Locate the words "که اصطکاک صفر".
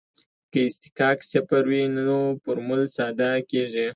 0.51-1.63